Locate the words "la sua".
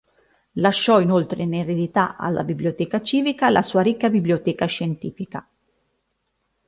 3.51-3.83